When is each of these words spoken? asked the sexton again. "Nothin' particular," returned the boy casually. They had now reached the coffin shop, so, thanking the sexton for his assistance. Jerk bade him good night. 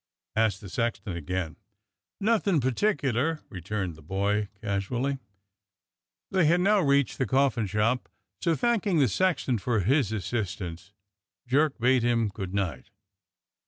asked 0.35 0.61
the 0.61 0.67
sexton 0.67 1.15
again. 1.15 1.57
"Nothin' 2.19 2.59
particular," 2.59 3.41
returned 3.49 3.93
the 3.93 4.01
boy 4.01 4.49
casually. 4.59 5.19
They 6.31 6.45
had 6.45 6.59
now 6.59 6.79
reached 6.79 7.19
the 7.19 7.27
coffin 7.27 7.67
shop, 7.67 8.09
so, 8.41 8.55
thanking 8.55 8.97
the 8.97 9.07
sexton 9.07 9.59
for 9.59 9.81
his 9.81 10.11
assistance. 10.11 10.91
Jerk 11.45 11.77
bade 11.77 12.01
him 12.01 12.29
good 12.29 12.51
night. 12.55 12.89